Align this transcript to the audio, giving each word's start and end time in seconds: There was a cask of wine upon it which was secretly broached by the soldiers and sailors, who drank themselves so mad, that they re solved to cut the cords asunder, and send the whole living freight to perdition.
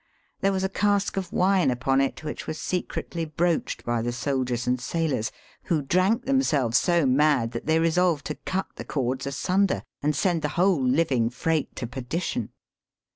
There 0.39 0.51
was 0.51 0.63
a 0.63 0.67
cask 0.69 1.15
of 1.15 1.31
wine 1.31 1.69
upon 1.69 2.01
it 2.01 2.23
which 2.23 2.47
was 2.47 2.57
secretly 2.57 3.23
broached 3.23 3.85
by 3.85 4.01
the 4.01 4.11
soldiers 4.11 4.65
and 4.65 4.81
sailors, 4.81 5.31
who 5.65 5.83
drank 5.83 6.25
themselves 6.25 6.79
so 6.79 7.05
mad, 7.05 7.51
that 7.51 7.67
they 7.67 7.77
re 7.77 7.91
solved 7.91 8.25
to 8.25 8.33
cut 8.43 8.65
the 8.77 8.83
cords 8.83 9.27
asunder, 9.27 9.83
and 10.01 10.15
send 10.15 10.41
the 10.41 10.49
whole 10.57 10.83
living 10.83 11.29
freight 11.29 11.75
to 11.75 11.85
perdition. 11.85 12.49